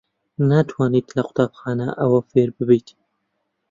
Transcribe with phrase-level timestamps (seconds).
[0.49, 2.87] ناتوانیت لە قوتابخانە ئەوە فێر ببیت.